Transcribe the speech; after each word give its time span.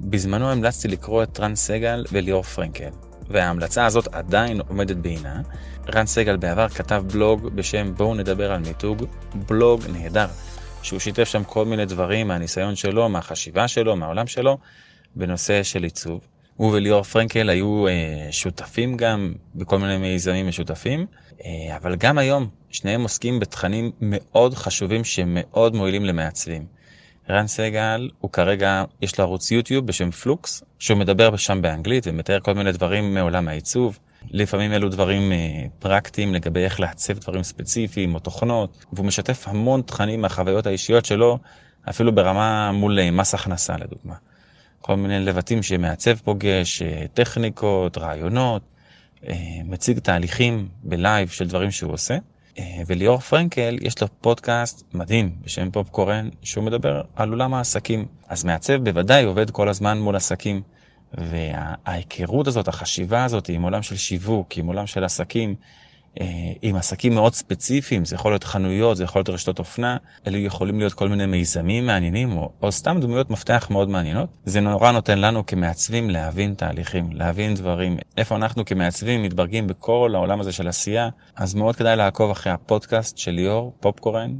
בזמנו 0.00 0.50
המלצתי 0.50 0.88
לקרוא 0.88 1.22
את 1.22 1.40
רן 1.40 1.54
סגל 1.54 2.04
וליאור 2.12 2.42
פרנקל, 2.42 2.90
וההמלצה 3.28 3.86
הזאת 3.86 4.08
עדיין 4.14 4.60
עומדת 4.60 4.96
בעינה. 4.96 5.42
רן 5.94 6.06
סגל 6.06 6.36
בעבר 6.36 6.68
כתב 6.68 7.04
בלוג 7.12 7.48
בשם 7.54 7.94
בואו 7.94 8.14
נדבר 8.14 8.52
על 8.52 8.60
מיתוג, 8.60 9.04
בלוג 9.34 9.82
נהדר, 9.92 10.26
שהוא 10.82 10.98
שיתף 10.98 11.24
שם 11.24 11.44
כל 11.44 11.64
מיני 11.64 11.86
דברים 11.86 12.28
מהניסיון 12.28 12.76
שלו, 12.76 13.08
מהחשיבה 13.08 13.68
שלו, 13.68 13.96
מהעולם 13.96 14.26
שלו, 14.26 14.58
בנושא 15.16 15.62
של 15.62 15.82
עיצוב. 15.82 16.20
הוא 16.56 16.72
וליאור 16.72 17.02
פרנקל 17.02 17.48
היו 17.48 17.86
אה, 17.88 17.92
שותפים 18.30 18.96
גם 18.96 19.32
בכל 19.54 19.78
מיני 19.78 19.96
מיזמים 19.96 20.48
משותפים, 20.48 21.06
אה, 21.44 21.76
אבל 21.76 21.96
גם 21.96 22.18
היום 22.18 22.48
שניהם 22.70 23.02
עוסקים 23.02 23.40
בתכנים 23.40 23.90
מאוד 24.00 24.54
חשובים 24.54 25.04
שמאוד 25.04 25.74
מועילים 25.74 26.04
למעצבים. 26.04 26.77
רן 27.30 27.46
סגל 27.46 28.10
הוא 28.18 28.30
כרגע, 28.30 28.84
יש 29.02 29.18
לו 29.18 29.24
ערוץ 29.24 29.50
יוטיוב 29.50 29.86
בשם 29.86 30.10
Flux, 30.10 30.62
שהוא 30.78 30.98
מדבר 30.98 31.36
שם 31.36 31.62
באנגלית 31.62 32.06
ומתאר 32.06 32.40
כל 32.40 32.54
מיני 32.54 32.72
דברים 32.72 33.14
מעולם 33.14 33.48
העיצוב. 33.48 33.98
לפעמים 34.30 34.72
אלו 34.72 34.88
דברים 34.88 35.32
אה, 35.32 35.64
פרקטיים 35.78 36.34
לגבי 36.34 36.60
איך 36.64 36.80
לעצב 36.80 37.18
דברים 37.18 37.42
ספציפיים 37.42 38.14
או 38.14 38.20
תוכנות, 38.20 38.84
והוא 38.92 39.06
משתף 39.06 39.44
המון 39.48 39.82
תכנים 39.82 40.20
מהחוויות 40.20 40.66
האישיות 40.66 41.04
שלו, 41.04 41.38
אפילו 41.90 42.14
ברמה 42.14 42.72
מול 42.72 42.98
אה, 42.98 43.10
מס 43.10 43.34
הכנסה 43.34 43.76
לדוגמה. 43.76 44.14
כל 44.80 44.96
מיני 44.96 45.20
לבטים 45.20 45.62
שמעצב 45.62 46.14
פוגש, 46.14 46.82
אה, 46.82 47.04
טכניקות, 47.14 47.98
רעיונות, 47.98 48.62
מציג 49.64 49.98
תהליכים 49.98 50.68
ב 50.82 50.91
live 50.91 51.28
של 51.28 51.46
דברים 51.48 51.70
שהוא 51.70 51.92
עושה. 51.92 52.16
וליאור 52.86 53.18
פרנקל 53.18 53.76
יש 53.80 54.02
לו 54.02 54.08
פודקאסט 54.20 54.94
מדהים 54.94 55.32
בשם 55.44 55.70
פופקורן 55.70 56.28
שהוא 56.42 56.64
מדבר 56.64 57.02
על 57.16 57.30
עולם 57.30 57.54
העסקים. 57.54 58.06
אז 58.28 58.44
מעצב 58.44 58.84
בוודאי 58.84 59.24
עובד 59.24 59.50
כל 59.50 59.68
הזמן 59.68 59.98
מול 59.98 60.16
עסקים. 60.16 60.62
וההיכרות 61.14 62.46
הזאת, 62.46 62.68
החשיבה 62.68 63.24
הזאת 63.24 63.48
עם 63.48 63.62
עולם 63.62 63.82
של 63.82 63.96
שיווק, 63.96 64.56
עם 64.56 64.66
עולם 64.66 64.86
של 64.86 65.04
עסקים, 65.04 65.50
אה, 65.50 65.54
עם 66.62 66.76
עסקים 66.76 67.14
מאוד 67.14 67.34
ספציפיים, 67.34 68.04
זה 68.04 68.14
יכול 68.14 68.32
להיות 68.32 68.44
חנויות, 68.44 68.96
זה 68.96 69.04
יכול 69.04 69.20
להיות 69.20 69.28
רשתות 69.28 69.58
אופנה, 69.58 69.96
אלו 70.26 70.38
יכולים 70.38 70.78
להיות 70.78 70.92
כל 70.92 71.08
מיני 71.08 71.26
מיזמים 71.26 71.86
מעניינים, 71.86 72.36
או, 72.36 72.50
או 72.62 72.72
סתם 72.72 73.00
דמויות 73.00 73.30
מפתח 73.30 73.68
מאוד 73.70 73.88
מעניינות. 73.88 74.28
זה 74.44 74.60
נורא 74.60 74.92
נותן 74.92 75.18
לנו 75.18 75.46
כמעצבים 75.46 76.10
להבין 76.10 76.54
תהליכים, 76.54 77.10
להבין 77.12 77.54
דברים, 77.54 77.96
איפה 78.16 78.36
אנחנו 78.36 78.64
כמעצבים 78.64 79.22
מתברגים 79.22 79.66
בכל 79.66 80.12
העולם 80.14 80.40
הזה 80.40 80.52
של 80.52 80.68
עשייה, 80.68 81.08
אז 81.36 81.54
מאוד 81.54 81.76
כדאי 81.76 81.96
לעקוב 81.96 82.30
אחרי 82.30 82.52
הפודקאסט 82.52 83.18
של 83.18 83.30
ליאור, 83.30 83.72
פופקורן, 83.80 84.30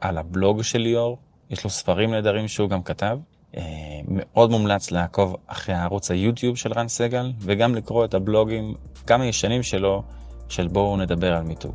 על 0.00 0.18
הבלוג 0.18 0.62
של 0.62 0.78
ליאור, 0.78 1.18
יש 1.50 1.64
לו 1.64 1.70
ספרים 1.70 2.10
נהדרים 2.10 2.48
שהוא 2.48 2.68
גם 2.70 2.82
כתב. 2.82 3.18
אה, 3.56 3.62
מאוד 4.08 4.50
מומלץ 4.50 4.90
לעקוב 4.90 5.36
אחרי 5.46 5.74
הערוץ 5.74 6.10
היוטיוב 6.10 6.56
של 6.56 6.72
רן 6.72 6.88
סגל 6.88 7.32
וגם 7.38 7.74
לקרוא 7.74 8.04
את 8.04 8.14
הבלוגים, 8.14 8.74
גם 9.06 9.20
הישנים 9.20 9.62
שלו, 9.62 10.02
של 10.52 10.68
בואו 10.68 10.96
נדבר 10.96 11.32
על 11.32 11.42
מיתוג. 11.42 11.74